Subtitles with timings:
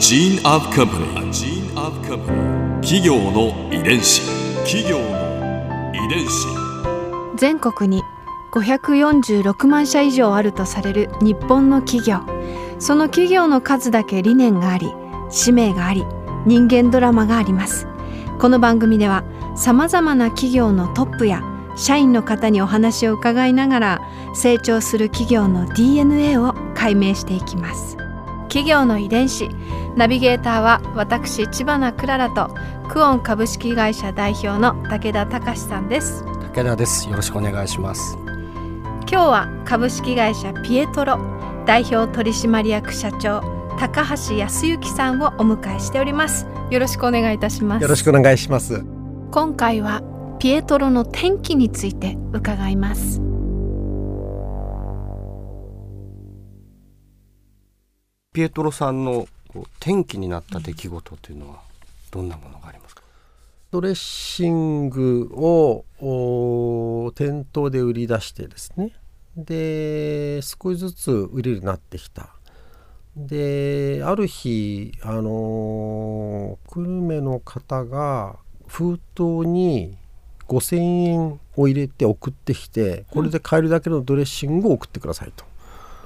[0.00, 1.04] gene of company.
[1.14, 2.80] A gene of company.
[2.80, 4.22] 企業の遺伝子。
[4.64, 7.36] 企業の遺伝子。
[7.36, 8.02] 全国に
[8.50, 12.20] 546万社以上あるとされる日本の企業
[12.78, 14.90] その企業の数だけ理念があり
[15.30, 16.04] 使命があり
[16.46, 17.86] 人間ドラマがあります
[18.38, 19.22] この番組では
[19.56, 21.42] さまざまな企業のトップや
[21.76, 24.00] 社員の方にお話を伺いながら
[24.34, 27.96] 成長する企業の DNA を解明していきます
[28.50, 29.48] 企業の遺伝子。
[29.96, 32.54] ナビゲーターは私千葉なクララと
[32.88, 36.24] クオン株式会社代表の武田隆さんです。
[36.24, 37.08] 武田です。
[37.08, 38.18] よろしくお願いします。
[39.10, 41.18] 今日は株式会社ピエトロ
[41.64, 43.40] 代表取締役社長
[43.78, 46.46] 高橋康之さんをお迎えしております。
[46.70, 47.82] よろしくお願いいたします。
[47.82, 48.84] よろしくお願いします。
[49.30, 50.02] 今回は
[50.40, 53.20] ピエトロの転機について伺います
[58.32, 61.62] ピエトロさんのこう転機になった出来事というのは
[62.12, 63.02] どんなものがありますか？
[63.72, 65.84] ドレッシングを
[67.16, 68.92] 店頭で売り出してですね。
[69.36, 72.28] で少しずつ売れるようになってきた。
[73.16, 78.36] である日あの久留米の方が
[78.68, 79.98] 封筒に
[80.46, 85.49] 5,000円を入れて送ってきてこれで買えるだけのドレッシングを送ってくださいと。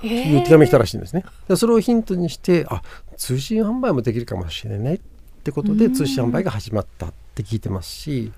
[0.06, 1.24] いう手紙が来たらしいんですね。
[1.48, 2.82] でそれをヒントにしてあ
[3.16, 4.94] 通信販売もできるかもしれない。
[4.96, 5.00] っ
[5.44, 8.32] てことで通信販売が始まったって聞いてますし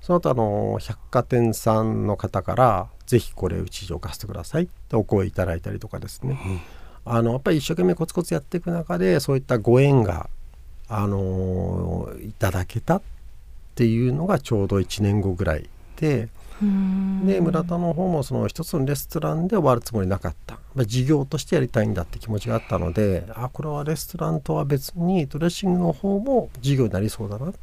[0.00, 6.36] その後あの百貨店さんの方から「ぜひこれうちに置かせてください」ってお声いただいたりとかですね、
[7.04, 10.28] あのやっぱり一生懸命コツコツやっていく中でそういったご縁が、
[10.88, 13.02] あのいただけたっ
[13.76, 15.70] ていうのがちょうど1年後ぐらい
[16.02, 16.28] で。
[17.24, 27.54] で村田の方もその一つのレストランで終わるつもりなかった事業としてやりたいんだって気持ちがあったのであこれはレストランとは別にドレッシングの方も事業になりそうだなっ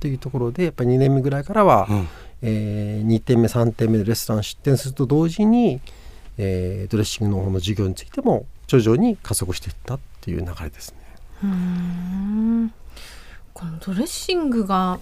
[0.00, 2.08] ていうところでやっぱり2年目ぐらいからは、うん、
[2.42, 5.80] えー、2点目3点目でレストラン出店すると同時に、
[6.36, 10.96] えー、ドレッシングの方の事業についても徐々に加速していったっていう流れですね。
[11.44, 12.72] うん
[13.52, 14.98] このドレッシングが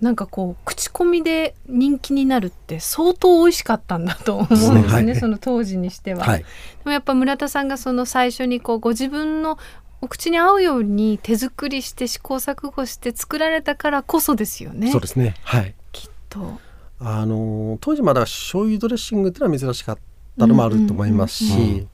[0.00, 6.44] なんかこう口コミで人気になるって相当美味しかったんだと思うんですね、はい、その当時にしては、はい、で
[6.84, 9.58] もやっぱ村田さんがその最初にこうご自分の
[10.00, 14.92] お口に合うように手作りして試行錯誤して作られたからこそですよね。
[14.92, 15.34] そうですね。
[15.44, 15.74] はい。
[15.92, 16.60] きっと。
[16.98, 19.98] あの当時まだ醤油ドレッシングっていうのは珍しかっ
[20.38, 21.88] たのもあると思いますし、うんうんうん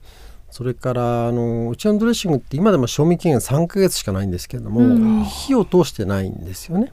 [0.51, 6.91] それからあのうちのドレッシングって今でも賞味期限3か月しかないんですけれども、うん、火を通してないんですよね。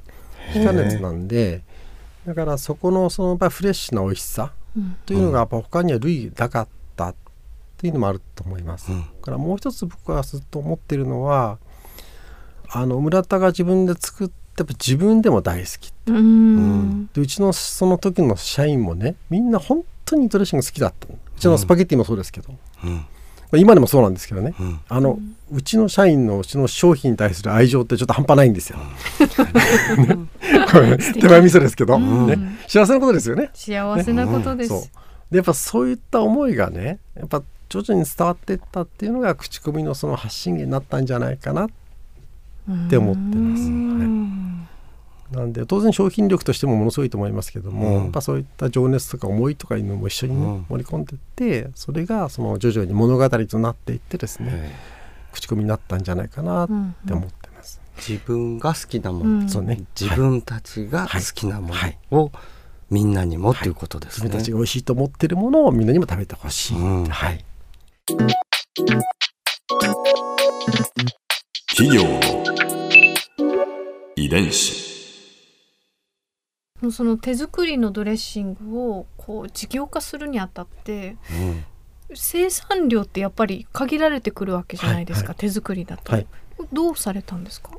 [0.53, 1.63] 非加熱なんで
[2.27, 4.53] だからそこのその場フレッシュな美味しさ
[5.07, 7.15] というのがやっぱ他には類なかったっ
[7.79, 8.91] ていうのもあると思います。
[8.91, 11.59] だからもう一つ僕はずっと思ってるのは
[12.69, 23.07] あの村田が自分で作ってやっぱ自分でも大好きうん、でうちのその時の社員もねみんな本当にドレッシング好きだったうちのスパゲッティもそうですけど、うん。
[23.57, 25.19] 今でもそうなんですけどね、うん、あの
[25.51, 28.79] うちの社員のうちの商品に対する愛情ってちょっと半端ないんですよ。
[30.69, 33.51] 手前味噌ですけど、うん、ね、幸せなことですよね。
[33.55, 34.73] 幸せなことです。
[34.73, 34.91] ね、
[35.31, 41.69] でやっぱそういった思いがねやっぱ徐々に伝わっていったっていうのが口コミのその発信源になったんじゃないかなっ
[42.89, 43.63] て思ってます。
[43.65, 45.35] はい。
[45.35, 54.75] なんで当然商品力としてもものすごいと思いますけども、うん、やっぱそういった情熱とか思いとかいうのも一緒に、ね、盛り込んでいってそれがその徐々に物語となっていってですね、
[55.33, 56.69] 口コミになったんじゃないかなっ
[57.07, 57.38] て思ってます。
[57.99, 61.75] 自分が好きなもの、うん、そうね、自分たちが好きなも
[62.11, 62.33] のを、
[62.91, 63.69] みんなにもとい。
[63.69, 67.45] うことですね、自分たちが美味しいと思ってるものをみんなにも食べてほしい、うん、はい。
[71.77, 72.03] 企業。
[74.17, 74.89] 遺伝子。
[76.91, 81.65] その手作りのドレッシングをこう事業化するにあたって、うん、
[82.15, 86.27] 生産量ってやっぱり限られてくるわけじゃないですか、はいはい、手作りだと、はい、
[86.73, 87.71] どうされたんですか？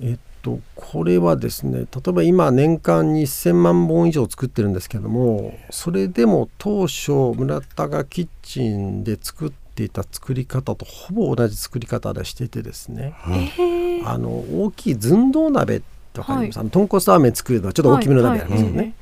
[0.00, 15.82] えっとこれはですね例えば今年間に1,000万本以上作ってるんですけどもそれでも当初村田がキッチンで作っていた作り方とほぼ同じ作り方でしててですね、うん、あの大きい寸胴鍋っ
[16.12, 18.94] てわかります、はい、豚骨ラーメン作るのはちょっと大きめの鍋なんですよね、はいはい、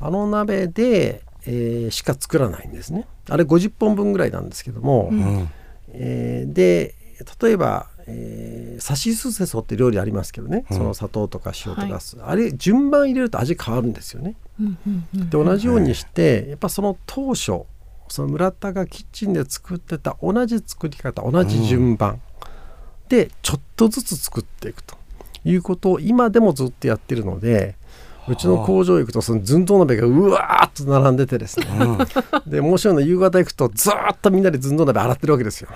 [0.00, 3.06] あの鍋で、えー、しか作らないんですね。
[3.30, 5.48] あれ50本分ぐらいなんですけども、うん、
[5.92, 6.94] えー、で
[7.42, 14.36] 例えば、えー、さしすせそって料理ありますけどね、うん、その砂糖とか塩とか、はい、あれ順番入れると味変わるんですよね。
[15.14, 17.62] で同じようにしてやっぱその当初
[18.08, 22.18] その村田がキッチンで作ってた同じ作り方同じ順番、っ
[23.08, 24.96] てちょっとずつ作っていくと。
[25.44, 27.76] いうことを今でもずっとやってるので
[28.28, 31.84] うちの工場行くとその寸胴鍋がうわーっと並んでてですね、う
[32.46, 35.70] ん、で面白いのは夕方行くとずっとみんなで寸胴鍋洗ってるわけですよ。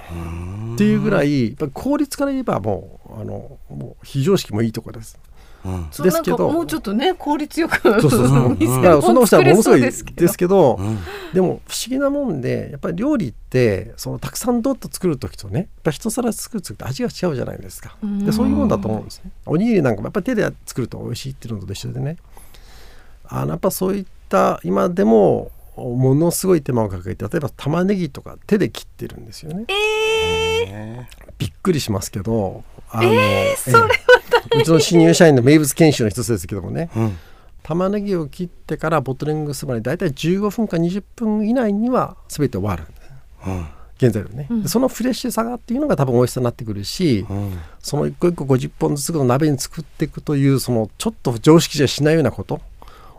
[0.74, 5.18] っていうぐらいやっぱ効率から言えばもうあのもう非常識もいいところです。
[5.64, 10.04] うん、ですけどもうちょっとね効率よくそうそうそう、 うん、だからそんなことはものすごいです
[10.36, 10.98] けど、うん、
[11.32, 17.96] でも不思議なもんでやっぱり料理ってそのたくさんどっと作る時とねやっぱ一皿作る時と味が違うじゃないですか。
[18.02, 19.30] でそういうもんだと思うんですね。
[19.46, 22.16] おにぎりなんかもやっぱり手で作ると美味しいっていうのと一緒でね。
[23.28, 29.64] あのやっぱそういった今でもものすごい手間をかけて例えば玉ねぎとか手で切ってるんですよね。
[29.68, 30.41] えー、
[31.38, 33.88] びっくりしますけどあの、えー、それは
[34.56, 37.18] うちの新入社員の名物研修の一つですけどもね、うん、
[37.62, 42.84] 玉ねぎを切ってからボトリングするまで大体15分か20分以内には全て終わる。
[43.46, 43.66] うん、
[43.96, 52.60] 現在はね、うん、そのフレッシュさがっていうのが多分美味しさになってくるし、うん、その一個一個50本ずつの鍋に作っていくというそのちょっと常識じゃしないようなこと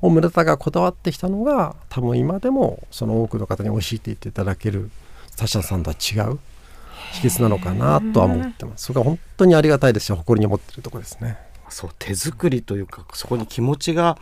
[0.01, 4.91] を村田がこだわってきたのが多分今でもその多くの方に美味しいって言っていただける
[5.37, 6.39] 他社さんとは違う
[7.11, 8.85] 秘訣なのかなとは思ってます。
[8.85, 11.37] それが本当にありがたいですし誇りに思ってるところですね。
[11.69, 14.17] そう手作りというかそこに気持ちが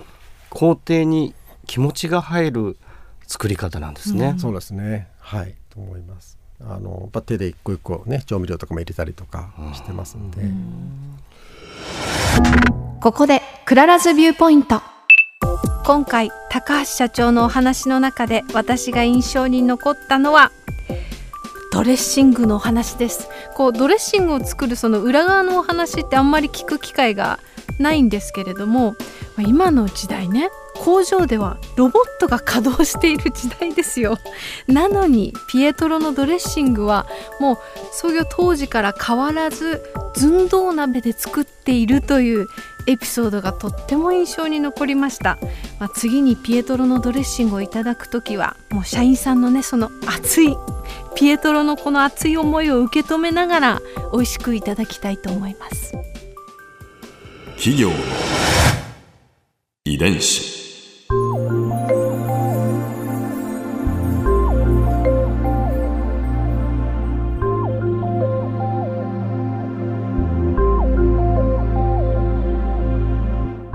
[0.50, 1.34] 工程に
[1.68, 2.78] 気持ちが入る
[3.28, 5.08] 作り方なんですね、うん、そうですね。
[5.20, 5.56] はい。
[5.70, 6.38] と思います。
[6.64, 11.18] あの手で一個一個ね調味料とかも入れたりとかしてますんで、うん、
[13.00, 14.82] ここで Clara's viewpoint。
[15.84, 20.52] 今回高橋社長のお話の中で私が印象に残ったのは
[21.82, 23.28] ドレッシングのお話です。
[23.56, 27.40] こうドレッシングを作るその裏側のお話ってあんまり聞く機会が
[27.80, 28.96] ないんですけれども
[29.40, 34.20] 今の時代ね工場ではロボットが稼働している時代ですよ。
[34.68, 37.08] なのにピエトロのドレッシングは
[37.40, 37.58] もう
[37.92, 39.82] 創業当時から変わらず
[40.16, 42.48] 寸胴鍋で作っているという
[42.86, 45.38] エピソードがとっても印象に残りました、
[45.80, 50.56] まあ、次にピエトロのドレッシングをいただく時はもう社員さんのねその熱い
[51.16, 53.82] ピエトロのこの熱い思いを受け止めながら
[54.12, 55.94] 美味しくいただきたいと思います。
[57.58, 57.96] 企業の
[59.86, 60.62] 遺伝子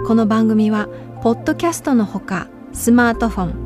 [0.06, 0.88] この番組は
[1.23, 3.65] ポッドキャストのほかスマートフォン